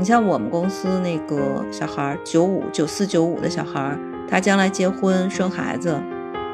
[0.00, 3.94] 你像我们公司那个小孩，九五、九四、九五的小孩，
[4.26, 5.94] 他将来结婚生孩子，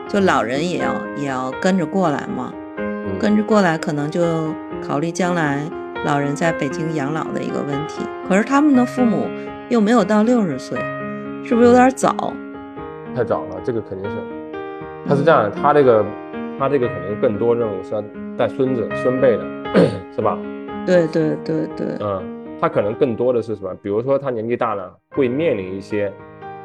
[0.08, 2.52] 就老人也要也要跟着过来嘛。
[3.20, 4.52] 跟着过来，可能就
[4.84, 5.62] 考虑将来
[6.04, 8.02] 老人在北京养老的一个问题。
[8.28, 9.28] 可是他们的父母
[9.68, 10.76] 又没有到六十岁，
[11.44, 12.34] 是不是有点早？
[13.14, 14.16] 太早了，这个肯定是。
[15.06, 16.04] 他是这样，他这个
[16.58, 17.90] 他这个肯定更多这种是
[18.36, 19.44] 带孙子孙辈的，
[20.16, 20.36] 是吧？
[20.84, 21.86] 对对对对。
[22.00, 22.35] 嗯。
[22.60, 23.74] 他可能更多的是什么？
[23.82, 26.12] 比如说他年纪大了，会面临一些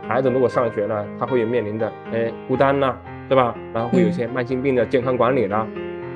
[0.08, 2.96] 孩子如果上学呢，他会面临的哎孤单呐，
[3.28, 3.54] 对吧？
[3.74, 5.68] 然后会有一些慢性病的健康管理啦，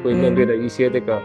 [0.04, 1.22] 会面对的一些这个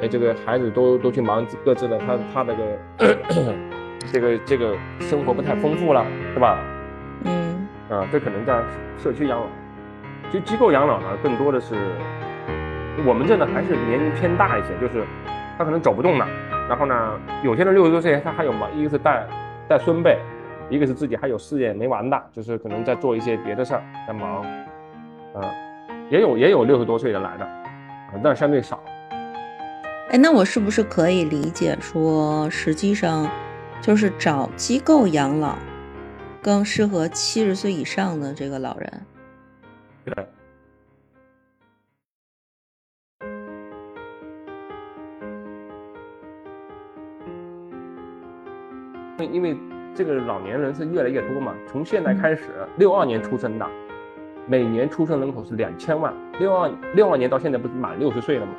[0.00, 3.54] 哎这个孩子都都去忙各自的，他他这个
[4.12, 6.58] 这个这个生活不太丰富了，是吧？
[7.24, 8.58] 嗯啊，这可能在
[8.98, 9.46] 社区养老，
[10.30, 11.74] 其实机构养老呢，更多的是
[13.06, 15.04] 我们这呢还是年龄偏大一些，就是
[15.58, 16.26] 他可能走不动了。
[16.72, 19.26] 然后呢，有些人六十多岁，他还有嘛，一个是带
[19.68, 20.18] 带孙辈，
[20.70, 24.42] 一个是自己还有事业没完的，就是可能在做一些别的事儿，在忙，
[25.34, 25.52] 啊，
[26.08, 28.82] 也有也有六十多岁的来的，啊，但相对少。
[30.08, 33.28] 哎，那我是不是可以理解说，实际上
[33.82, 35.58] 就是找机构养老，
[36.40, 38.90] 更适合七十岁以上的这个老人？
[40.06, 40.14] 对。
[49.30, 49.56] 因为
[49.94, 52.44] 这个老年人是越来越多嘛，从现在开始，
[52.78, 53.66] 六二年出生的，
[54.46, 58.52] 每年出生人口是两千万，六二六二年到现在不是满六十岁了吗？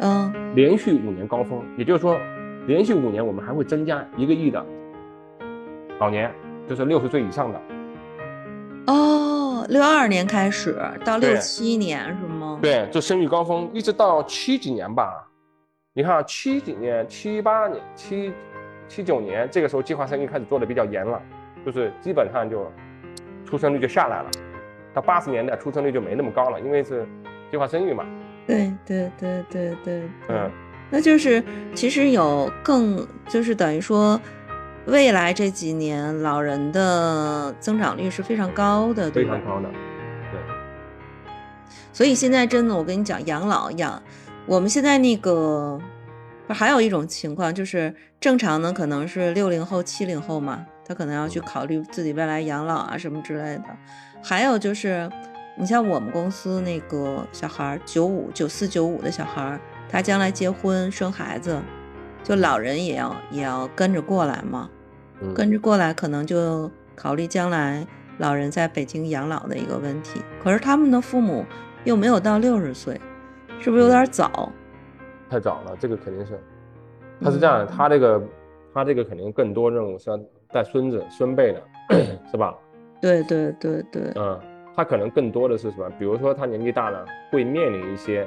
[0.00, 2.18] 嗯，连续五年高峰，也就是说，
[2.66, 4.64] 连续五年我们还会增加一个亿的
[6.00, 6.32] 老年，
[6.66, 7.60] 就是六十岁以上的。
[8.88, 12.58] 哦，六二年开始到六七年是吗？
[12.60, 15.28] 对，就生育高峰一直到七几年吧，
[15.92, 18.32] 你看七几年、七八年、七。
[18.90, 21.22] 七九年这个时候，计划生育开始做的比较严了，
[21.64, 22.68] 就是基本上就
[23.46, 24.28] 出生率就下来了。
[24.92, 27.06] 到八十年代，出生率就没那么高了，因为是
[27.52, 28.04] 计划生育嘛。
[28.48, 30.50] 对对对对对，嗯，
[30.90, 31.40] 那就是
[31.72, 34.20] 其实有更就是等于说，
[34.86, 39.68] 未来这几年老人的增长率是非常高的，对非常高的，
[40.32, 40.40] 对。
[41.92, 44.02] 所以现在真的，我跟你讲，养老养，
[44.46, 45.80] 我们现在那个。
[46.52, 53.64] 还有一种情况就是正常呢，可能是六零后、七零后嘛，他可能要去考虑自己未来养老啊什么之类的。
[54.22, 55.10] 还有就是，
[55.56, 59.58] 你像我们公司那个小孩，九五、九四、九五的小孩，
[59.88, 61.58] 他将来结婚生孩子，
[62.22, 64.68] 就老人也要也要跟着过来嘛。
[65.34, 67.86] 跟着过来，可能就考虑将来
[68.18, 70.20] 老人在北京养老的一个问题。
[70.44, 71.46] 可是他们的父母
[71.84, 73.00] 又没有到六十岁，
[73.58, 74.52] 是不是有点早？
[75.30, 76.38] 太早了，这个肯定是，
[77.22, 78.22] 他是这样，他这个，
[78.72, 80.18] 他这个肯定更多任务是要
[80.52, 81.62] 带孙子孙辈的，
[82.30, 82.54] 是吧？
[83.00, 84.02] 对对对对。
[84.16, 84.38] 嗯，
[84.74, 85.90] 他可能更多的是什么？
[85.98, 88.26] 比如说他年纪大了，会面临一些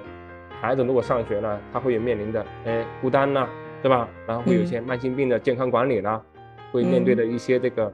[0.62, 3.48] 孩子如果上学呢，他会面临的哎孤单呐，
[3.82, 4.08] 对吧？
[4.28, 6.22] 然后会有一些慢性病的健康管理啦，
[6.72, 7.94] 会面对的一些这个，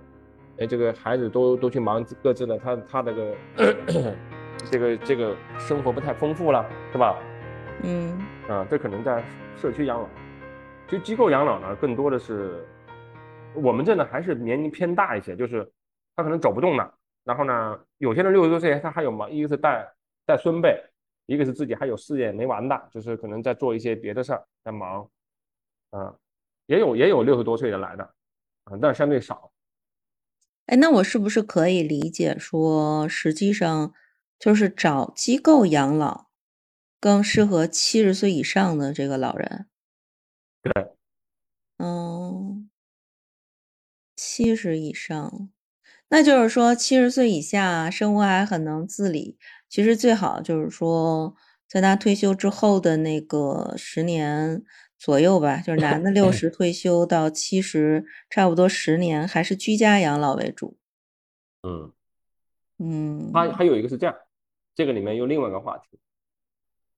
[0.60, 3.36] 哎这个孩子都都去忙各自的，他他这个
[4.72, 7.18] 这个这个生活不太丰富了，是吧？
[7.84, 8.18] 嗯。
[8.48, 9.24] 啊，这可能在
[9.56, 10.08] 社区养老，
[10.90, 12.66] 其实机构养老呢，更多的是
[13.54, 15.72] 我们这呢还是年龄偏大一些，就是
[16.16, 16.92] 他可能走不动了。
[17.24, 19.88] 然后呢，有些人六十多岁，他还有忙，一个是带
[20.26, 20.84] 带孙辈，
[21.28, 25.08] 一个是自己还有事业没完的，就是可能在做一些别的事儿在忙。
[25.92, 26.16] 啊，
[26.66, 28.04] 也有也有六十多岁的来的，
[28.64, 29.52] 啊，但相对少。
[30.66, 33.94] 哎，那我是不是可以理解说，实际上
[34.40, 36.30] 就是找机构养老？
[37.00, 39.68] 更适合七十岁以上的这个老人。
[40.62, 40.92] 对，
[41.78, 42.70] 嗯，
[44.16, 45.50] 七十以上，
[46.10, 49.38] 那就是说七十岁以下生活还很能自理。
[49.70, 51.36] 其实最好就是说，
[51.68, 54.64] 在他退休之后的那个十年
[54.98, 60.78] 左右吧，就是男的 六十退休到七十，差不多十年还是居家养老为主。
[61.62, 61.94] 嗯
[62.80, 64.16] 嗯，还还有一个是这样，
[64.76, 66.00] 这个里面有另外一个话题。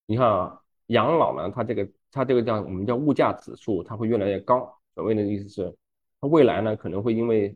[0.05, 4.71] 你看啊，养老呢，它这个它这个叫我们叫物价指数，它会越来越高。
[4.93, 5.75] 所谓的意思是，
[6.19, 7.55] 它未来呢可能会因为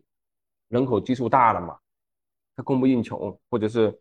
[0.70, 1.78] 人口基数大了嘛，
[2.56, 4.00] 它供不应求，或者是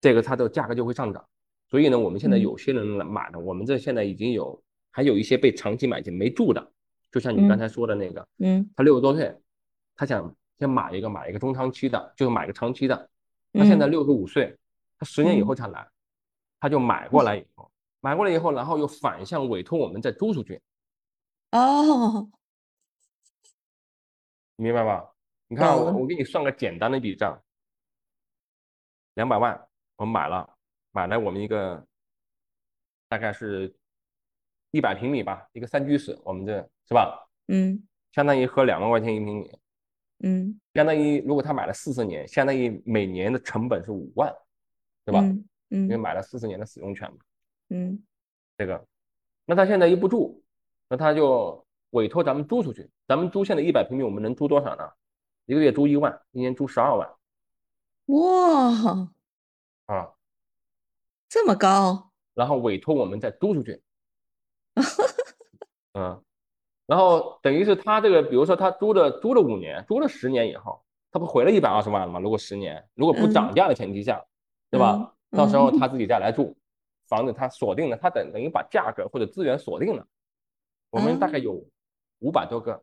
[0.00, 1.24] 这个它的价格就会上涨。
[1.68, 6.72] 所以呢，我们现在有些人买的，我们这现在已经有，还有一些被长期买进没住的，
[7.10, 9.36] 就像你刚才说的那个，嗯，他六十多岁，
[9.96, 13.10] 他想先买一个买一个中长期的，就是买个长期的。
[13.52, 14.56] 他现在六十五岁，
[14.98, 15.86] 他十年以后才来。
[16.58, 17.70] 他就买过来以后，
[18.06, 20.62] 买过来以后，然后又反向委托我们再租出去。
[21.50, 22.30] 哦，
[24.54, 25.12] 你明白吧？
[25.48, 27.36] 你看啊，我我给你算个简单的一笔账，
[29.14, 29.60] 两百万，
[29.96, 30.56] 我们买了，
[30.92, 31.84] 买了我们一个
[33.08, 33.74] 大概是
[34.70, 36.56] 一百平米吧，一个三居室，我们这
[36.86, 37.28] 是吧？
[37.48, 37.82] 嗯
[38.12, 39.50] 相当于合两万块钱一平米，
[40.20, 44.32] 嗯相当于如果他买了四十年，相当于每年的成本是五万，
[45.04, 45.18] 对吧？
[45.22, 47.18] 嗯因为嗯买了四十年的使用权嘛，
[47.68, 48.02] 嗯。
[48.58, 48.86] 这个，
[49.44, 50.42] 那他现在又不住，
[50.88, 54.90] 那他就委托咱们租出去，咱们租现在一百平米，我们能租多少呢？
[55.44, 57.08] 一个月租一万，一年租十二万
[58.06, 59.08] 哇，
[59.86, 60.10] 啊，
[61.28, 63.82] 这么高，然后委托我们再租出去，
[65.94, 66.22] 嗯，
[66.86, 72.18] 然后等于是他这个，比如说他租了租了五年，租了十年以后，他不回了一百二十万了吗？
[72.18, 74.24] 如果十年，如果不涨价的前提下，
[74.70, 75.14] 对吧？
[75.30, 75.36] 嗯？
[75.36, 75.78] 到时候嗯。
[75.78, 76.56] 他自己再来住，
[77.08, 80.06] 房子他锁定了，他等等于把价格或者资源锁定了。
[80.90, 81.62] 我们大概有
[82.20, 82.82] 五百多个，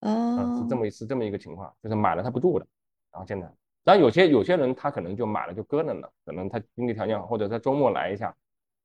[0.00, 2.66] 嗯，是哦这么是这么一个情况，就是买了他不住了，
[3.12, 3.46] 然后现在，
[3.82, 8.34] 当然有些有些人他可能就买了就搁那了，可能他经济条件好，或者他周末来一下，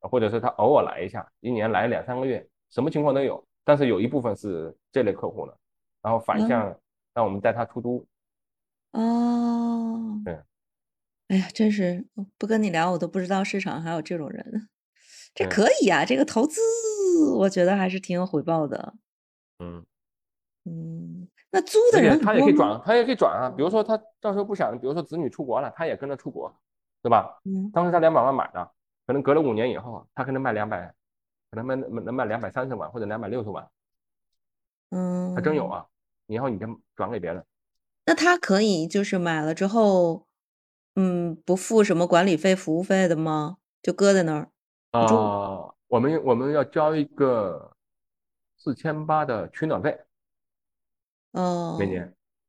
[0.02, 3.44] 或者是他偶尔来一下，一年来两三个月，什么情况都有。
[3.64, 5.54] 但是有一部分是这类客户呢，
[6.02, 6.76] 然后反向
[7.14, 8.06] 让我们带他出租，
[8.94, 10.40] 哦，对，
[11.30, 12.06] 哎呀，真是
[12.38, 14.68] 不跟你聊，我都不知道市场还有这种人，
[15.34, 16.60] 这对可以呀、这个投资
[17.38, 18.96] 我觉得还是挺有回报的。
[19.60, 19.86] 嗯，
[20.66, 22.58] 嗯，那租的且人他也可以吗？
[22.58, 23.50] 转，他也可以转啊。
[23.56, 26.52] 比如说他到时候不想，比如说子女出国了，他也跟着出国，
[27.04, 27.40] 对吧？
[27.46, 28.72] 嗯当时他两百万买的，
[29.06, 30.92] 可能隔了五年以后，他可能卖两百，
[31.52, 33.70] 可能卖能卖两百三十万或者两百六十万，
[34.90, 35.86] 嗯，还真有啊。
[36.26, 36.66] 以后你就
[36.96, 37.46] 转给别人，
[38.08, 40.28] 那他可以就是买了之后，
[41.02, 43.56] 嗯，不付什么管理费、服务费的吗？
[43.82, 44.50] 就搁在那儿？
[44.92, 47.72] 啊，我们我们要交一个
[48.58, 49.98] 四千八的取暖费，
[51.32, 52.04] 哦每哦，年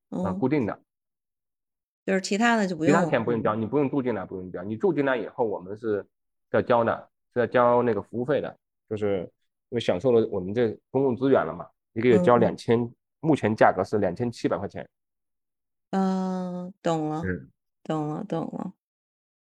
[0.08, 0.76] 啊嗯，固定的，
[2.04, 3.10] 就是其他的就不用其他用。
[3.10, 6.04] 钱不用交，你不用住进来不用交，你住进来以后我们是
[6.50, 8.58] 要交的，是要交那个服务费的，
[8.88, 9.20] 就是
[9.68, 14.88] 因为享受了我们这公共资源了嘛，一个月交嗯两千，目前价格是两千七百块钱，
[15.90, 17.48] 嗯，懂了，嗯，
[17.84, 18.72] 懂了，懂了。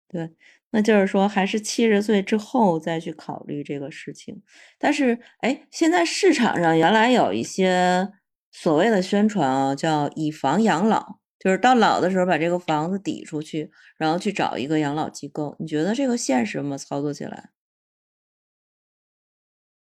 [0.08, 0.35] 对，
[0.70, 4.43] 那就是说还是七十岁之后再去考虑这个事情。
[4.79, 8.11] 但是，哎，现在市场上原来有一些
[8.50, 15.55] 所谓的宣传啊，叫以房养老，就是到老的时候把这个房子抵出去，然后去找一个养老机构。
[15.58, 16.79] 你觉得这个现实吗？
[16.79, 17.50] 操作起来？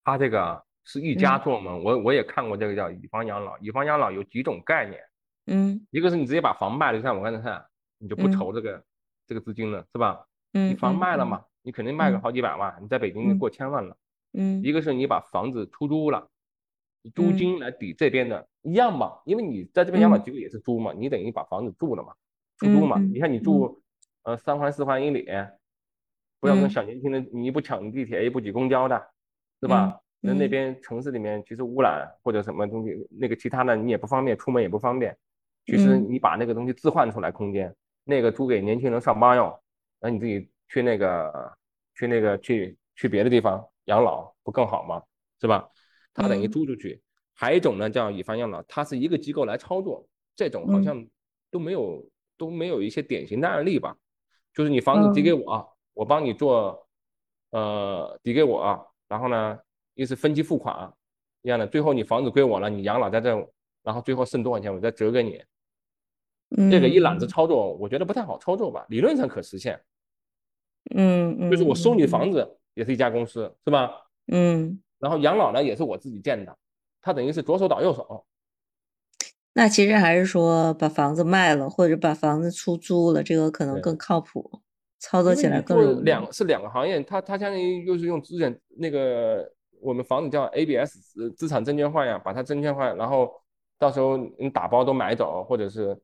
[0.04, 5.00] 他这个啊是一家嗯做嘛，我我也看过这个叫以房养老，以房养老有几种概念，
[5.46, 7.64] 嗯一个是你直接把房卖了，就像我刚才看，
[8.00, 8.84] 你就不嗯愁这个
[9.28, 10.26] 这个资金了，是吧？
[10.52, 13.96] 你嗯房卖了嗯嘛，你肯定卖个嗯好几百万，你在北京过千万了。
[14.34, 16.28] 嗯一个是你把房子出租了，
[17.14, 22.14] 租嗯金来抵这边的，一样嘛，因为你在这边养老嗯机构也是租嘛，你等于把房子住了嘛，
[22.58, 22.98] 出租嘛。
[22.98, 23.82] 嗯你看你嗯住
[24.24, 25.28] 呃三环四环以里，
[26.40, 29.12] 不要跟嗯小年轻的，你一不抢地铁，也不挤公交的，
[29.62, 30.00] 是吧？
[30.22, 35.18] 那那嗯边城市里面其实污染或者什么东西，那个其他的你也不方便，出门也不方便。
[35.66, 37.74] 其实嗯你把那个东西置换出来空间，
[38.10, 39.60] 那个租给年轻人上班用，
[40.00, 41.54] 那你自己去那个
[41.96, 45.02] 去那个去去别的地方养老不更好吗？
[45.40, 45.70] 是吧？
[46.14, 47.00] 它等于嗯租出去。
[47.36, 50.06] 还有一种呢叫以房养老，它是一个机构来操作，
[50.36, 51.08] 这种好嗯像
[51.52, 52.04] 都没有
[52.36, 53.96] 都没有一些典型的案例吧？
[54.54, 56.88] 就是你房子抵给嗯我，我帮你做，
[57.52, 59.58] 呃，抵给我，然后呢，
[59.94, 60.92] 又是分期付款
[61.44, 63.30] 一样的，最后你房子归我了，你养老在这，
[63.84, 65.42] 然后最后剩多少钱我再折给你。
[66.72, 68.86] 这个一揽子嗯操作，我觉得不太好操作吧？
[68.90, 69.80] 理论上可实现，
[70.96, 73.92] 嗯嗯，就是我收你嗯房子也是一家公司，是吧？
[74.32, 76.58] 嗯，然后养老呢也是我自己建的，
[77.02, 78.26] 它等于是左手倒右手。
[79.54, 84.62] 那其实还是说把房子卖了，或者把房子出租了，这个可能更靠谱，
[85.00, 86.04] 操作起来更做容易。
[86.04, 89.52] 两是两个行业，它它相当于又是用资产那个
[89.82, 93.30] 我们房子叫 ABS 资资产证券化呀，把它证券化，然后
[93.78, 96.00] 到时候你打包都买走，或者是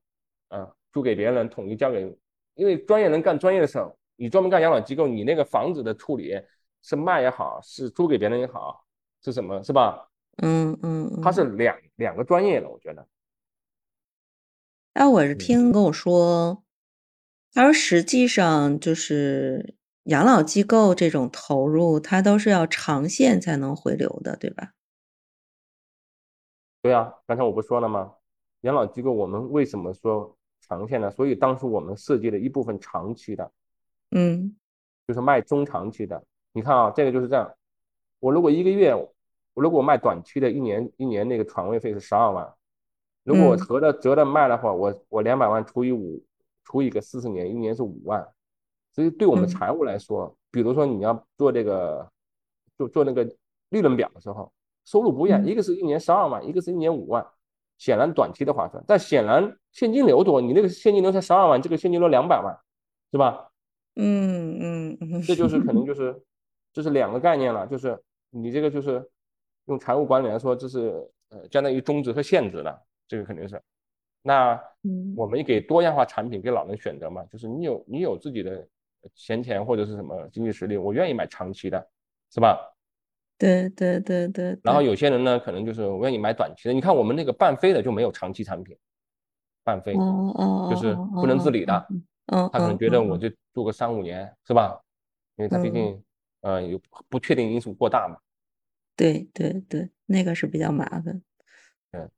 [0.56, 2.18] 啊租给别人，统一交给，
[2.54, 6.40] 因为专业人干专业的事儿，你专门干养老机构，你那个房子的处理
[6.82, 8.86] 是卖也好，是租给别人也好，
[9.22, 10.10] 是什么是吧？
[10.38, 11.34] 嗯嗯它嗯。
[11.34, 13.08] 是两两个专业的，我觉得。
[14.94, 16.64] 哎，我是嗯听跟我说，
[17.52, 24.72] 他说实际上就是养老机构这种投入，它都是要长线才能回流的，对吧？
[26.82, 28.14] 对啊，刚才我不说了吗？
[28.62, 30.35] 养老机构我们为什么说
[30.68, 31.10] 长线的？
[31.12, 33.52] 所以当时我们设计了一部分长期的，
[34.12, 34.56] 嗯
[35.08, 36.24] 就是卖中长期的。
[36.54, 37.54] 你看啊，这个就是这样，
[38.20, 38.96] 我如果一个月，
[39.54, 42.54] 我如果卖短期的，一年一年那个床位费是十二万，
[43.24, 46.24] 如果我折的折的卖的话，我我两百万除以五，
[46.64, 48.26] 除以个四十年，一年是五万。
[48.94, 52.10] 所以对我们财务来说，比如说你要做这个
[52.78, 53.24] 做做那个
[53.70, 54.52] 利润表的时候，
[54.86, 57.26] 收入不一样，一个是一年十二万，一个是一年五万，
[57.78, 58.84] 显然短期的划算。
[58.88, 62.58] 但显然现金流多，你那个现金流才十二万，这个现金流两百万，
[63.12, 63.50] 是吧？
[63.96, 66.22] 嗯嗯嗯，这就是可能 就是
[66.74, 67.98] 这是两个概念了，就是
[68.30, 69.10] 你这个就是
[69.66, 73.62] 用财务管理来说，这是呃相当于中值和现值的，这个肯定是。
[74.22, 74.60] 那
[75.16, 78.68] 我们给多样化产品给老人选择嘛，就是你有你有自己的
[79.14, 81.88] 闲钱或者是什么经济实力，我愿意买长期的，
[82.32, 82.58] 是吧？
[83.38, 84.58] 对对对对。
[84.64, 86.74] 然后有些人呢，可能就是我愿意买短期的。
[86.74, 88.78] 你看我们那个半飞的就没有长期产品，
[89.64, 91.88] 半飞就是不能自理的。
[92.28, 94.82] 嗯，他可能觉得我就做个三五年是吧？
[95.38, 96.04] 因为他毕竟，
[96.42, 98.18] 呃，有不确定因素过大嘛。
[98.96, 101.22] 对对对，那个是比较麻烦。
[101.92, 102.10] 嗯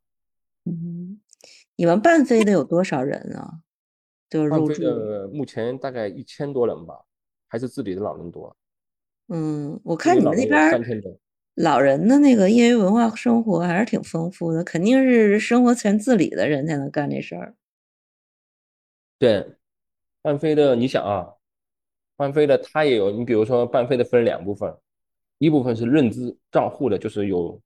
[0.66, 1.22] 嗯，
[1.76, 3.62] 你们半飞的有多少人啊？
[4.30, 7.02] 就入住的目前大概一千多人吧，
[7.48, 8.56] 还是自理的老人多。
[9.30, 10.82] 嗯，我看你们那边
[11.56, 17.56] 老人的那个业余文化生活还是挺丰富的，肯定是生活全自理的人才能干这事儿。
[19.18, 19.54] 对。
[20.20, 21.26] 半飞的，你想啊，
[22.18, 24.76] 半飞的他也有，你比如说半飞的分两部分，
[25.38, 27.58] 一部分是认知账户的，就是有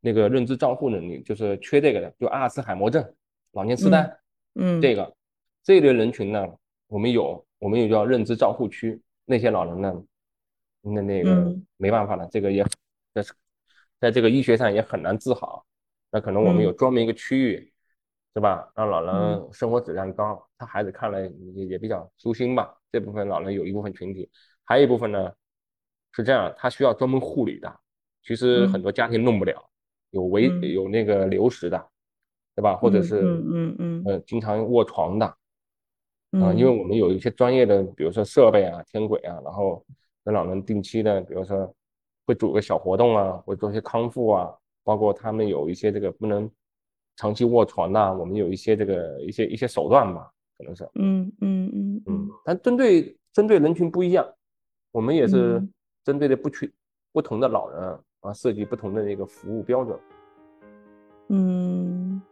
[0.00, 3.06] 那个认知账户能力，就是缺这个的，就阿尔茨海默症、
[3.52, 4.10] 老年痴呆，
[4.54, 5.14] 嗯，这个
[5.62, 6.46] 这一类人群呢，
[6.86, 10.02] 我们有，我们有叫认知账户区，那些老人呢，
[10.94, 12.64] 那那个没办法了，这个也
[13.14, 13.22] 在
[14.00, 15.64] 在这个医学上也很难治好，
[16.10, 17.72] 那可能我们有专门一个区域。
[18.34, 18.70] 是吧？
[18.76, 22.72] 让老人生活质量高，他孩子看了也也比较舒心吧。
[22.92, 24.30] 这部分老人有一部分群体，
[24.62, 25.32] 还有一部分呢
[26.12, 27.80] 是这样，他需要专门护理的。
[28.22, 29.68] 其实很多家庭弄不了，
[30.10, 31.84] 有危有那个流食的，
[32.54, 32.76] 对吧？
[32.76, 35.26] 或者是嗯嗯嗯呃经常卧床的
[36.32, 39.84] 啊，因为我们有一些专业的，比如说设备啊、天轨啊，然后
[40.28, 41.74] 跟老人定期的，比如说
[42.26, 44.54] 会组个小活动啊，会做一些康复啊，
[44.84, 46.50] 包括他们有一些这个不能。
[47.20, 54.24] 长期卧床呐，我们有一些这个一些一些手段吧，可能是，嗯嗯嗯嗯，但针对针对人群不一样，
[54.92, 55.60] 我们也是
[56.04, 56.72] 针对的不去
[57.10, 59.98] 不同的老人啊，设计不同的那个服务标准。
[61.26, 62.22] 嗯，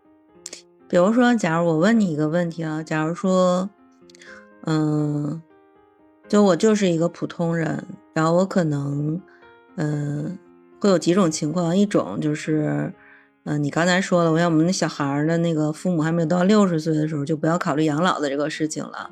[0.89, 3.69] 比如说，假如我问你一个问题啊，假如说，
[4.67, 5.43] 嗯，
[6.29, 9.21] 就我就是一个普通人，然后我可能，
[9.77, 10.39] 嗯，
[10.81, 12.93] 会有几种情况，一种就是。
[13.49, 19.09] 嗯，你刚才说了，我像我们那小孩儿的那个父母还没有到六十岁的时候，就不要考虑养老的这个事情了。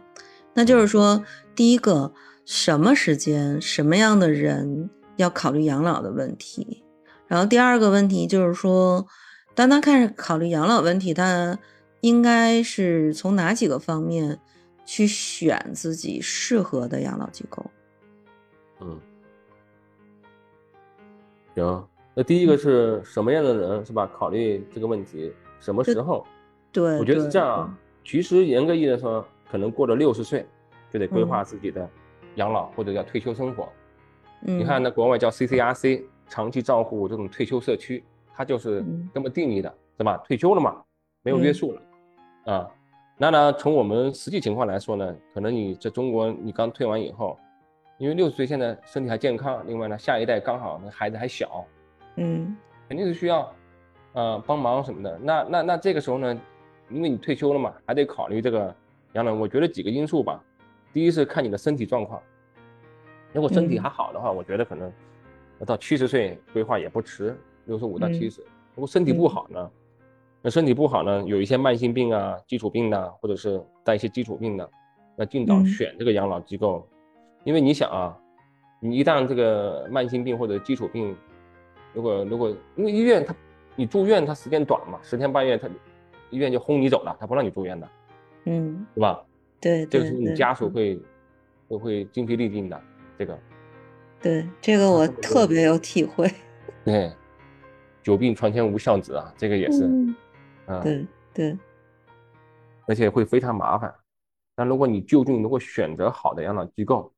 [0.55, 1.23] 那就是说，
[1.55, 2.13] 第一个，
[2.45, 6.83] 什么时间、什么样的人要考虑养老的问题？
[7.29, 9.07] 然后第二个问题就是说，
[9.55, 11.57] 当他开始考虑养老问题，他
[12.01, 14.41] 应该是从哪几个方面
[14.85, 17.65] 去选自己适合的养老机构？
[18.81, 19.01] 嗯，
[21.55, 21.89] 行。
[22.17, 24.07] 那第一个是什么样的人是吧？
[24.07, 26.25] 考虑这个问题什么时候？
[26.71, 27.79] 对，我觉得是这样啊。
[28.05, 30.47] 其实严格意义上说，可能过了六十岁
[30.93, 31.89] 就得规划自己的
[32.37, 33.69] 养老或者叫退休生活。
[34.43, 40.17] 嗯，你看那国外叫 CCRC 长期照护这种退休社区，它就是这么定义的，是吧？
[40.19, 40.83] 退休了嘛，
[41.23, 42.71] 没有约束了啊。
[43.17, 47.39] 那呢，从我们实际情况来说呢，可能你在中国你刚退完以后，
[47.97, 51.65] 因为六十岁现在身体还健康，另外呢，下一代刚好那孩子还小。
[52.17, 52.57] 嗯，
[52.89, 53.53] 肯定是需要，
[54.15, 55.17] 呃，帮忙什么的。
[55.19, 56.41] 那那那这个时候呢，
[56.91, 58.75] 因为你退休了嘛，还得考虑这个
[59.13, 59.33] 养老。
[59.33, 60.43] 我觉得几个因素吧。
[60.93, 62.21] 第一是看你的身体状况，
[63.33, 64.93] 如果身体还好的话，我觉得可能
[65.65, 68.41] 到七十岁规划也不迟，六十五到七十。
[68.75, 69.71] 如果身体不好呢，
[70.45, 74.71] 那身体不好呢，有一些慢性病啊、基础病呐，或者是带一些基础病的，
[75.17, 76.87] 那尽早选这个养老机构。
[77.45, 78.15] 因为你想啊，
[78.79, 81.17] 你一旦这个慢性病或者基础病，
[81.95, 83.35] 如果如果因为医院他
[83.75, 85.67] 你住院他时间短嘛，十天半月他
[86.29, 87.89] 医院就轰你走了，他不让你住院的，
[88.45, 89.25] 嗯，是吧？
[89.63, 91.01] 对，这个时候你家属会
[91.69, 92.79] 会会精疲力尽的，
[93.19, 93.39] 这个。
[94.21, 96.31] 对，这个我特别有体会。
[96.85, 97.11] 对，
[98.03, 100.15] 久病床前无孝子啊，这个也是，嗯，
[100.83, 101.59] 对对，
[102.87, 103.95] 而且会非常麻烦。
[104.55, 107.13] 但如果你就近如果选择好的养老机构，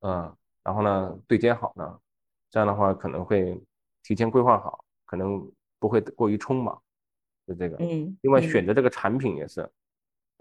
[0.00, 2.00] 嗯，然后呢对接好呢，
[2.50, 3.60] 这样的话可能会。
[4.02, 5.46] 提前规划好，可能
[5.78, 6.82] 不会过于匆忙，
[7.46, 7.76] 就这个。
[7.80, 8.16] 嗯。
[8.22, 9.70] 另外，选择这个产品也是，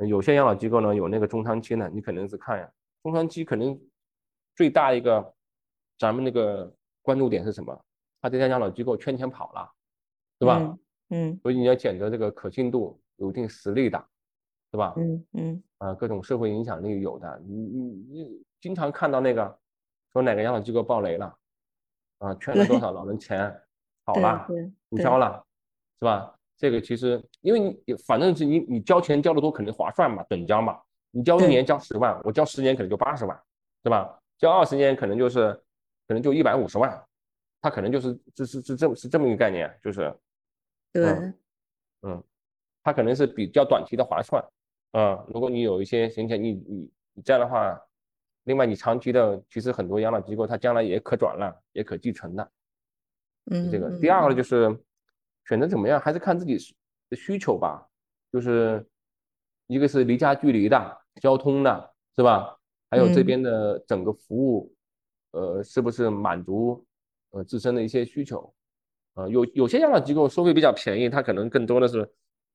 [0.08, 2.72] 有些养老机构呢有那个中长期呢，你可能是看呀，
[3.04, 3.78] 中长期可能
[4.56, 5.36] 最大一个
[6.00, 7.78] 咱们那个关注点是什么？
[8.22, 9.70] 他这家养老机构圈钱跑了，
[10.40, 10.58] 对吧？
[10.62, 10.80] 嗯。
[11.42, 14.04] 所以你要选择这个可信度，有一定实力的，
[14.72, 14.94] 对吧？
[14.98, 19.60] 嗯嗯啊，各种社会影响力有的，你你你经常看到那个
[20.14, 21.38] 说哪个养老机构爆雷了，
[22.20, 23.50] 啊， 圈了多少老人钱，
[24.06, 24.46] 跑了，
[24.90, 25.44] 注销了，
[26.00, 26.36] 是吧？
[26.58, 30.78] 这个其实因为你反正是你你交钱交的多肯定划算嘛，等交嘛，
[31.12, 33.42] 你交一年交十万，我交十年可能就八十万，
[33.84, 34.20] 是吧？
[34.38, 35.54] 交二十年可能就是
[36.08, 37.02] 可能就一百五十万，
[37.62, 40.14] 他可能就是这是是这是这么一个概念，就是，
[40.92, 41.04] 对，
[42.02, 42.24] 嗯，
[42.84, 44.44] 它可能是比较短期的划算。
[44.92, 47.80] 啊，如果你有一些闲钱，你你你这样的话，
[48.46, 52.52] 另外你长期的，其实很多养老机构它将来也可转让，也可继承的。
[53.52, 54.76] 嗯，这个第二个就是
[55.46, 56.58] 选择怎么样，还是看自己
[57.10, 57.88] 的需求吧。
[58.32, 58.86] 就是
[59.68, 62.56] 一个是离家距离的，交通的，是吧？
[62.92, 64.76] 还有这边的整个服务，
[65.32, 66.84] 呃，是不是满足
[67.30, 68.52] 呃自身的一些需求？
[69.16, 72.10] 呃，有有些养老机构收费比较便宜，它可能更多的是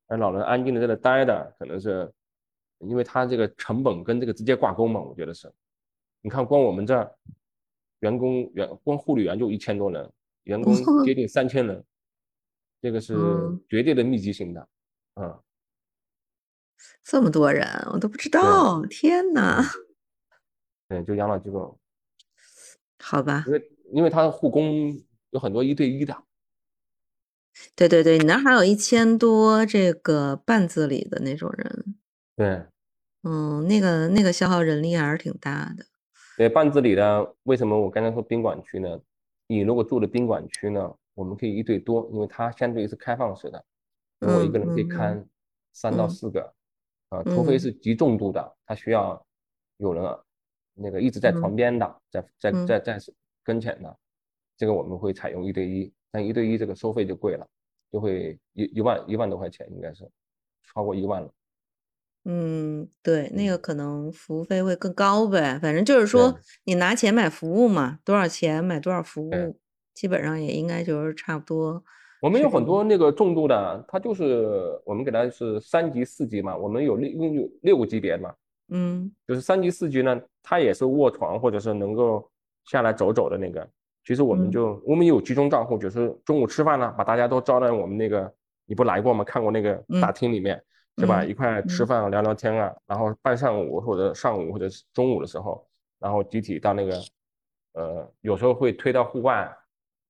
[0.06, 2.12] 让老人安静的在那待的，可能是。
[2.80, 5.50] 因为它这个成本跟这个直接挂钩嘛，我觉得是。
[6.20, 7.10] 你看，光我们这儿
[8.00, 11.82] 员工员光护理员就一千多人，员工接近三千人，
[12.82, 13.16] 这个是
[13.70, 14.68] 绝对的密集型的，
[15.14, 15.40] 嗯。
[17.02, 19.62] 这么多人，我都不知道，天哪！
[20.88, 21.78] 对，就养老机构。
[22.98, 23.44] 好吧。
[23.46, 24.92] 因为因为他护工
[25.30, 26.14] 有很多一对一的。
[27.76, 31.96] 对对对，你那还有一千多这个半自理的那种人。
[32.36, 32.64] 对。
[33.26, 35.86] 嗯，那个那个消耗人力还是挺大的。
[36.36, 39.00] 对，半自理的，为什么我刚才说宾馆区呢？
[39.46, 43.64] 你如果住的宾馆区呢，我们可以一对多，因为它相对于是开放式的，
[44.20, 45.24] 我一个人可以看
[45.72, 46.52] 三到四个，
[47.08, 49.24] 啊，除非是极重度的，他需要
[49.78, 50.04] 有人
[50.74, 52.98] 那个一直在床边的，在在在在
[53.42, 53.96] 跟前的，
[54.56, 57.44] 这个我们会采用一对一，但一对一这个收费就贵了，
[57.90, 60.08] 就会一一万一万多块钱，应该是
[60.62, 61.28] 超过一万了。
[62.24, 69.58] 嗯，对，那个可能服务费会更高呗，反正就是说你拿钱买服务嘛，多少钱买多少服务，
[69.92, 71.82] 基本上也应该就是差不多。
[72.22, 78.32] 我们有很多那个重度的，他就是我们给他是三级、四级嘛，我们有六一共有六个级别嘛，
[78.68, 82.30] 嗯，就是三级、四级呢，他也是卧床或者是能够
[82.66, 83.68] 下来走走的那个。
[84.04, 88.32] 其实我们就我们有集中账户，就是中午吃饭呢，把大家都招到我们那个，
[88.66, 89.24] 你不来过吗？
[89.24, 90.62] 看过那个大厅里面。
[90.96, 91.24] 是吧？
[91.24, 95.66] 一块吃饭聊聊天啊，然后半上午或者上午或者是中午的时候，
[95.98, 97.02] 然后集体到那个，
[97.72, 99.52] 呃，有时候会推到户外，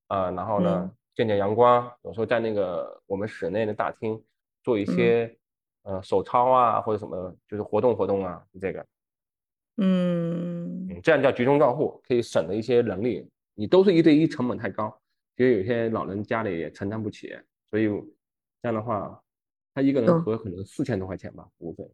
[0.08, 4.22] 啊，然后呢见见阳光，有时候在那个我们室内的大厅
[4.62, 5.34] 做一些
[5.84, 8.86] 呃手操啊或者什么，就是活动活动啊，这个，
[9.78, 13.26] 嗯，这样叫集中账户，可以省了一些人力。
[13.54, 15.00] 你都是一对一，成本太高，
[15.36, 17.36] 其实有些老人家里也承担不起，
[17.70, 17.86] 所以
[18.62, 19.20] 这样的话。
[19.76, 21.84] 他一个人合可能四千多块钱吧，服务费。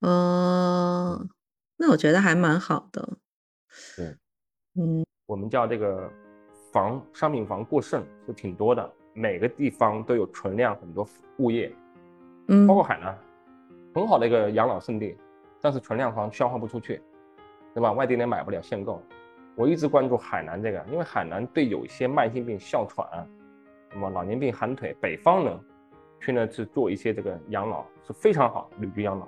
[0.00, 1.26] 哦，
[1.78, 3.16] 那我觉得还蛮好的。
[3.96, 4.14] 对，
[4.74, 6.12] 嗯，我们叫这个
[6.70, 11.74] 房商品房过剩是挺多的，每个地方都有存量很多物业，
[12.48, 13.18] 嗯，包括海南，
[13.94, 15.16] 很好的一个养老圣地，
[15.58, 17.00] 但是存量房消化不出去，
[17.72, 17.92] 对吧？
[17.92, 19.02] 外地人买不了限购。
[19.56, 23.06] 我一直关注海南这个，因为海南对有一些慢性病、哮喘，
[23.90, 25.58] 什么老年病、寒腿，北方人。
[26.22, 29.26] 去呢去做一些这个养老是非常好，旅居养老，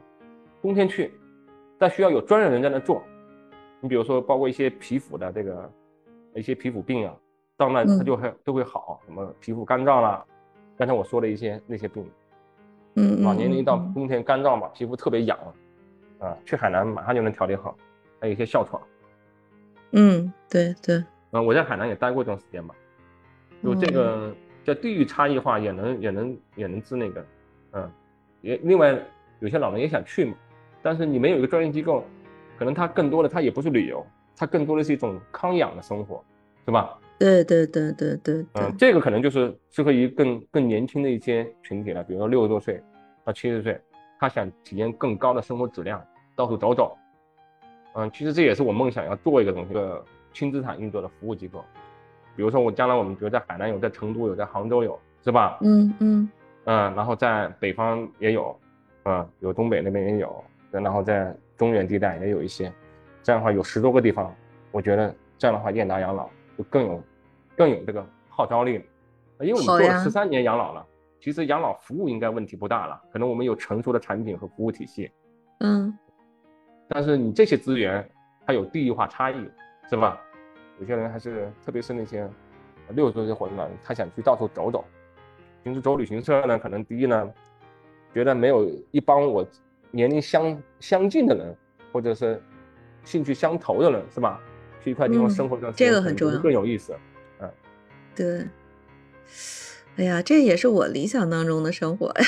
[0.61, 1.11] 冬天去，
[1.79, 3.03] 但需要有专业人在那做。
[3.81, 5.73] 你比如说，包括一些皮肤的这个
[6.35, 7.17] 一些皮肤病啊，
[7.57, 10.23] 到那它就会都会好，什么皮肤干燥啦，
[10.77, 12.07] 刚才我说的一些那些病，
[12.97, 15.39] 嗯，老年人一到冬天干燥嘛，皮肤特别痒，
[16.19, 17.75] 啊，去海南马上就能调理好。
[18.21, 18.79] 还有一些哮喘，
[19.93, 20.97] 嗯，对对，
[21.31, 22.75] 啊，我在海南也待过一段时间吧，
[23.63, 24.35] 就这个。
[24.65, 27.27] 叫地域差异化也能也能也能治那个，
[27.73, 27.91] 嗯，
[28.43, 28.97] 也另外
[29.41, 30.37] 有些老人也想去嘛，
[30.81, 32.05] 但是你没有一个专业机构，
[32.57, 36.23] 可能他更多的他也不是旅游，他更多的是一种康养的生活，
[36.65, 36.97] 是吧？
[37.19, 42.81] 对对对对对，嗯，这个可能就是适合于更更年轻的一些群体了，比如说六十多岁
[43.25, 43.81] 到七十岁，
[44.21, 46.01] 他想体验更高的生活质量，
[46.37, 46.97] 到处走走，
[47.95, 51.65] 嗯，其实这也是我梦想要做一个东西，一个轻资产运作的服务机构。
[52.35, 55.59] 比如说，我将来我们比如在海南有，在成都有，在杭州有，是吧？
[55.61, 56.31] 嗯嗯
[56.65, 58.59] 嗯，然后在北方也有，
[59.05, 62.73] 嗯，有东北那边也有，然后在中原地带也有一些，
[63.23, 64.35] 这样的话有十多个地方，
[64.71, 67.03] 我觉得这样的话燕达养老就更有
[67.55, 68.85] 更有这个号召力了，
[69.41, 70.87] 因为我们做了十三年养老了，
[71.21, 75.11] 其实养老服务应该问题不大了，可能我们有成熟的产品和服务体系，
[75.61, 75.93] 嗯，
[76.93, 78.07] 但是你这些资源
[78.47, 79.49] 它有地域化差异，
[79.89, 80.21] 是吧？
[80.81, 82.29] 有些人还是，特别是那些
[82.91, 84.85] 六十多岁或者呢，他想去到处走走。
[85.63, 87.31] 平时走旅行社呢，可能第一呢，
[88.13, 89.47] 觉得没有一帮我
[89.91, 91.57] 年龄相相近的人，
[91.93, 92.43] 或者是
[93.05, 94.41] 兴趣相投的人，是吧？
[94.83, 96.97] 去一块地方生活的这个很重要，更有意思。
[97.39, 97.51] 嗯，
[98.17, 98.45] 对。
[99.97, 102.25] 哎呀，这也是我理想当中的生活呀。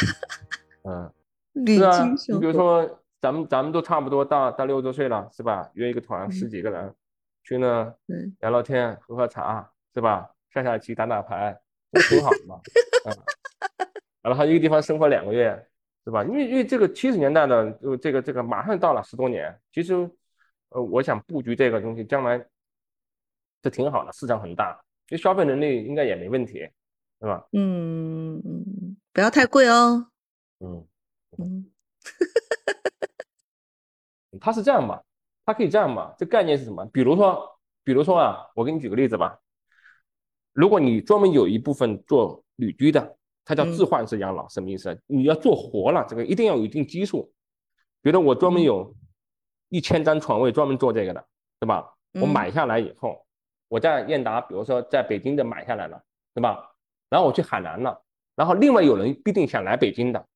[0.85, 1.13] 嗯，
[1.65, 5.71] 旅啊，居生你比如说，咱们咱们都差不多到到六十多岁了，是吧？
[5.73, 6.95] 约一个团，十几个人，
[7.43, 7.91] 去那
[8.41, 10.31] 聊聊天，喝喝茶，是吧？
[10.51, 11.59] 下下棋，打打牌，
[11.91, 12.61] 都挺好的嘛。
[13.09, 13.17] 嗯，
[14.21, 15.67] 然后一个地方生活两个月，
[16.05, 16.23] 是吧？
[16.25, 19.95] 因为因为这个七十年代的，就这个这个马上到了十多年，其实，
[20.69, 22.37] 呃，我想布局这个东西，将来
[23.63, 26.69] 是挺好的，市场很大，就消费能力应该也没问题。
[27.21, 27.43] 是吧？
[27.53, 30.09] 嗯嗯，不要太贵哦。
[30.61, 30.87] 嗯
[31.39, 31.65] 嗯，
[34.41, 35.03] 他是这样吧？
[35.45, 36.15] 他可以这样吧？
[36.19, 36.85] 这概念是什么？
[36.87, 39.39] 比如说，比如说啊，我给你举个例子吧。
[40.53, 44.99] 如果你专门有一部分做旅居的，它叫置换式养老，什么意思？
[45.07, 47.33] 你要做活了，这个一定要有一定基数。
[48.01, 48.95] 比如我专门有
[49.69, 51.27] 一千张床位专门做这个的，
[51.59, 51.93] 对吧？
[52.21, 53.27] 我买下来以后，
[53.69, 56.01] 我在燕达，比如说在北京的买下来了，
[56.33, 56.71] 对吧？
[57.11, 58.03] 然后我去海南了，
[58.37, 60.27] 然后另外有人必定想来北京的，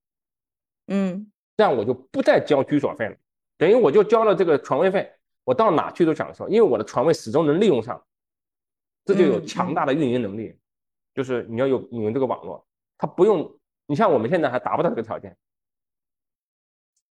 [0.88, 3.16] 嗯，这样我就不再交居所费了，
[3.58, 5.12] 等于我就交了这个床位费，
[5.44, 8.02] 我到哪去都享受，因为我的床位始终能利用上，
[9.04, 10.56] 这就有强大的运营能力，
[11.14, 12.66] 就是你要有运营这个网络，
[12.96, 15.36] 它不用，你像我们现在还达不到这个条件，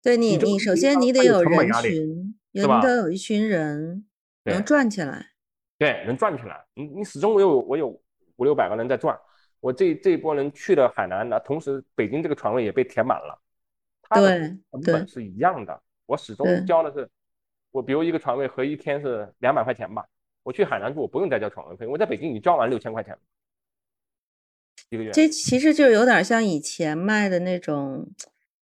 [0.01, 4.07] 对你，你首先你得有人群，你得有一群人
[4.45, 5.33] 能转起来，
[5.77, 8.01] 对，能转起来，你你始终我有我有。
[8.39, 9.19] 五六百个人在转，
[9.59, 13.37] 我这这一波人去了海南，那同时北京这个床位也被填满了，
[14.03, 14.39] 它的
[14.71, 15.81] 成本是一样的。
[16.09, 17.07] 我始终交的是，
[17.69, 20.03] 我比如一个床位合一天是两百块钱吧，
[20.41, 23.15] 我去海南住我不用再交床位费，我在北京已经交完六千块钱
[24.89, 25.11] 一个月。
[25.11, 28.09] 这其实就有点像以前卖的那种，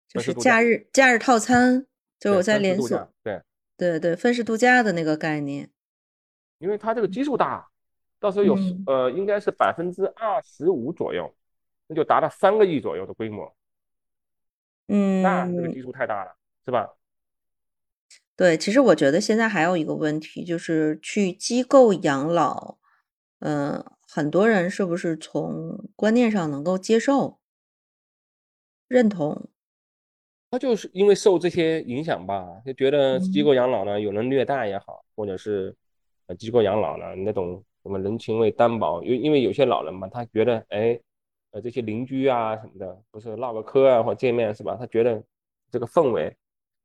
[0.07, 1.87] 就是假日假日套餐，
[2.19, 3.41] 就是我在连锁，对
[3.79, 5.71] 对对，分时度假的那个概念，
[6.59, 7.67] 因为它这个基数大。
[8.19, 11.35] 到时候有呃，应该是百分之二十五左右，
[11.87, 13.51] 那就达到三个亿左右的规模。
[14.89, 16.87] 嗯，那这个基数太大了，是吧？
[18.41, 22.79] 对，其实我觉得现在还有一个问题，就是去机构养老，
[23.41, 27.39] 嗯，很多人是不是从观念上能够接受、
[28.89, 29.51] 认同？
[30.51, 35.77] 他就是因为受这些影响吧，就觉得机构养老呢，有人虐待也好，或者是
[36.25, 37.63] 呃机构养老呢那种。
[37.83, 39.03] 什么人情味担保？
[39.03, 41.01] 因因为有些老人嘛，他觉得，哎，
[41.51, 44.77] 呃，这些邻居啊什么的，不是唠个嗑啊或见面是吧？
[44.79, 45.23] 他觉得
[45.71, 46.37] 这个氛围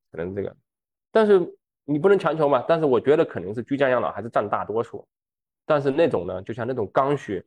[0.10, 0.56] 可能这个，
[1.16, 1.40] 但是
[1.86, 2.62] 你不能强求嘛。
[2.68, 5.08] 但是我觉得肯定是居家养老还是占大多数。
[5.66, 7.42] 但是那种呢，就像那种刚需，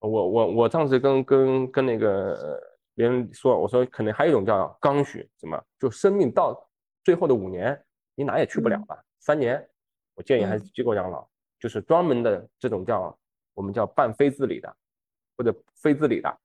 [0.00, 2.60] 我我我上次跟跟跟那个
[2.96, 5.62] 别人说，我说可能还有一种叫刚需，什么？
[5.78, 6.68] 就生命到
[7.04, 7.80] 最后的五年，
[8.16, 9.64] 你哪也去不了了，三年，
[10.14, 11.24] 我建议还是机构养老。
[11.60, 13.16] 就是专门的这种叫
[13.54, 14.76] 我们叫半非自理的，
[15.36, 16.38] 或者非自理的，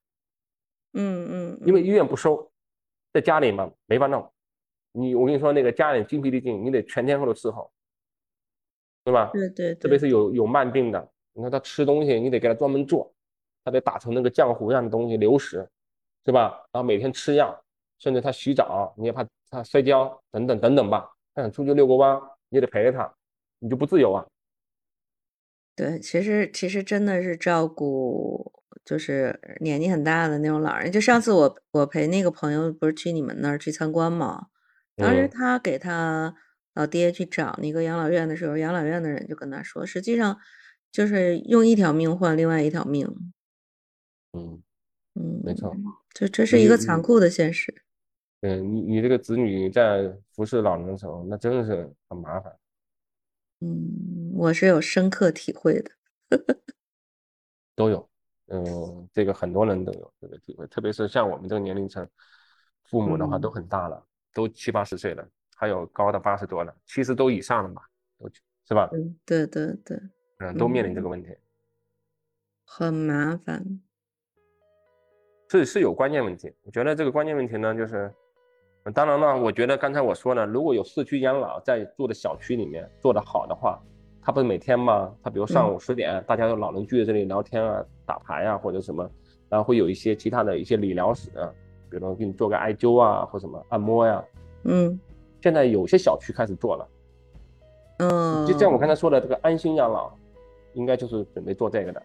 [0.93, 2.50] 嗯嗯，因为医院不收，
[3.12, 4.32] 在家里嘛没法弄，
[4.93, 7.71] 你我跟你说那个家里精疲力尽，你得全天候的伺候，
[9.04, 9.30] 对吧？
[9.34, 13.12] 对对，特别是有有慢病的，你看他吃东西，你得给他专门做，
[13.63, 15.67] 他得打成那个浆糊一样的东西流食，
[16.25, 16.63] 是吧？
[16.71, 17.63] 然后每天吃药，
[17.99, 21.12] 甚至他洗澡，你也怕他摔跤等等等等吧。
[21.34, 23.12] 他想出去遛个弯，你也得陪着他，
[23.60, 24.25] 你就不自由啊。
[25.75, 28.51] 对，其实其实真的是照顾，
[28.84, 30.91] 就是年纪很大的那种老人。
[30.91, 34.47] 就上次我我陪那个朋友不是去你们那儿去参观嘛，
[35.02, 36.34] 当时他给他
[36.74, 40.38] 老爹去找那个养老院的时候，养老院的人就跟他说，实际上
[40.92, 43.06] 就是用一条命换另外一条命。
[44.34, 44.62] 嗯
[45.16, 45.76] 嗯，没错，
[46.14, 47.84] 这这是一个残酷的现实。
[48.40, 52.58] 对你你这个子女在服侍老人的时候，那真的是很麻烦。
[53.60, 55.92] 嗯，我是有深刻体会的，
[57.76, 58.10] 都有，
[58.48, 62.08] 嗯，这个很多人都有这个体会，特别是像我们这个年龄层，
[62.86, 67.82] 父母的话都很大了，都七八十岁了，还有高的八十多了，七十都以上了嘛，
[68.20, 68.30] 都
[68.67, 68.89] 是吧？
[68.94, 69.98] 嗯，对对对，
[70.39, 71.30] 嗯，都面临这个问题，
[72.65, 73.63] 很麻烦，
[75.50, 76.54] 是是有关键问题。
[76.63, 78.13] 我觉得这个关键问题呢，就是。
[78.96, 83.80] 当然了，我觉得刚才我说呢，如果有市区养老在住的小区里面做得好的话，
[84.20, 85.15] 他不是每天嘛？
[85.22, 89.08] 他比如上午十点，大家都老人聚在这里聊天啊、打牌啊或者什么，
[89.50, 91.30] 然后会有一些其他的一些理疗室，
[91.91, 94.23] 比如给你做个艾灸啊或什么按摩呀。
[94.63, 94.97] 嗯，
[95.41, 96.88] 现在有些小区开始做了。
[97.97, 100.12] 嗯，就像我刚才说的这个安心养老，
[100.73, 102.01] 应该就是准备做这个的。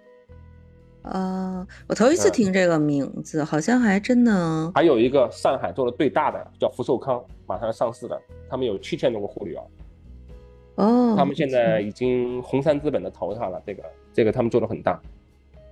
[1.05, 4.73] 哦，我头一次嗯听这个名字，好像还真的。
[4.75, 8.21] 还有一个上海做的最大的叫福寿康，马上要上市了，
[8.51, 9.63] 他们有七千多个护理员，
[10.75, 15.01] 哦，他们现在已经红杉资本的投他了，这个这个他们做的很大，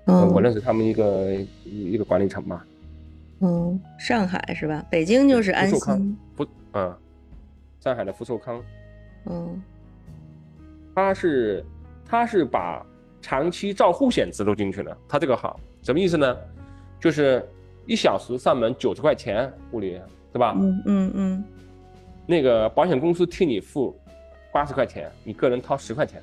[0.06, 2.64] 嗯，呃我认识他们一个一一个管理层吧，
[3.44, 4.82] 嗯，上海是吧？
[4.90, 6.18] 北京就是安福寿康心。
[6.34, 6.96] 福嗯，
[7.78, 8.62] 上海的福寿康，
[9.26, 9.62] 嗯，
[10.94, 11.64] 他是
[12.08, 12.84] 他是把
[13.20, 16.34] 长期照护险植入进去了，他这个好，什么意思呢？
[16.98, 17.46] 就是
[17.84, 20.00] 一小时上门九十块钱护理，
[20.32, 20.54] 对吧？
[20.56, 21.44] 嗯嗯嗯，
[22.26, 23.94] 那个保险公司替你付
[24.52, 26.22] 八十块钱，你个人掏十块钱。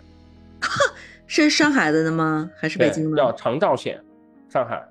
[1.27, 2.49] 是上海的的吗？
[2.57, 3.15] 还是北京的？
[3.17, 4.03] 叫长照险，
[4.49, 4.83] 上海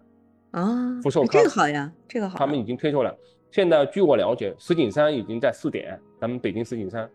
[0.53, 2.39] 啊，福寿康这个好呀，这个好。
[2.39, 3.15] 他们已经推出了。
[3.51, 7.09] 现在据我了解，石景山已经在试点，咱们北京石景山。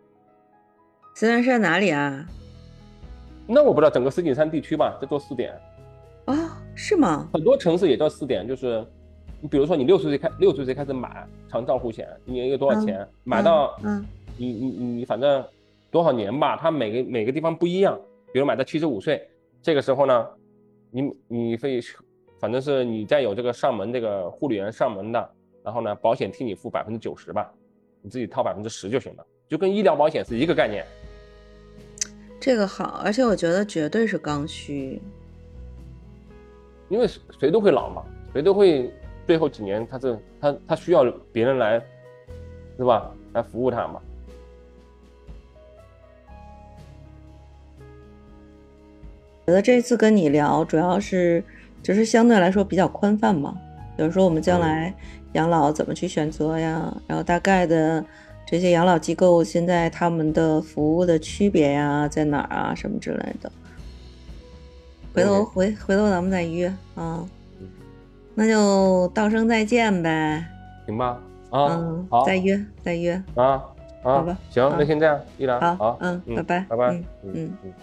[1.16, 2.26] 石景山哪里啊？
[3.48, 5.54] 那我不知道整个石景山地区吧，在做试点，
[6.26, 6.36] 哦，
[6.76, 7.30] 是吗？
[7.34, 8.86] 很多城市也叫试点，就是
[9.40, 13.08] 你比如说你六十岁开六十岁开始买长照护险，一年一个多少钱？
[13.24, 14.06] 买到嗯
[14.38, 15.46] 你你你你反正
[15.92, 17.98] 多少年吧，它每个每个地方不一样。
[18.34, 19.26] 比如买到七十五岁，
[19.62, 20.28] 这个时候呢，
[20.92, 21.80] 你你非
[22.40, 25.30] 反正是你再有这个上门这个护理员上门的，
[25.64, 27.52] 然后呢，保险替你付百分之九十吧，
[28.02, 30.86] 你自己掏百分之十就行了，就跟医疗保险是一个概念。
[32.40, 35.02] 这个好，而且我觉得绝对是刚需。
[36.90, 38.94] 因为谁谁都会老嘛，谁都会
[39.26, 41.82] 最后几年他是他他需要别人来，
[42.78, 43.12] 是吧？
[43.34, 44.00] 来服务他嘛。
[49.48, 51.44] 觉得这次跟你聊，主要是
[51.86, 53.56] 就是相对来说比较宽泛嘛。
[53.96, 54.92] 比如说我们将来
[55.34, 58.04] 养老怎么去选择呀，然后大概的
[58.44, 63.52] 这些养老机构现在他们的服务的区别呀在哪儿啊，什么之类的。
[65.14, 67.24] 回头回回头咱们再约啊
[67.62, 67.68] 嗯，
[68.34, 70.44] 那就道声再见呗。
[70.88, 71.22] 行吧？
[71.52, 73.14] 啊，嗯，好，再约再约。
[73.36, 73.62] 啊啊
[74.04, 76.94] 好吧，行，那先这样，依兰，好好，嗯嗯，拜拜拜拜，
[77.24, 77.74] 嗯嗯。